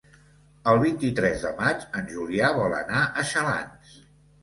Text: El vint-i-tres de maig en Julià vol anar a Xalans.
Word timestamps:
El 0.73 0.81
vint-i-tres 0.83 1.45
de 1.45 1.53
maig 1.61 1.87
en 2.01 2.11
Julià 2.17 2.53
vol 2.59 2.77
anar 2.83 3.07
a 3.25 3.31
Xalans. 3.37 3.99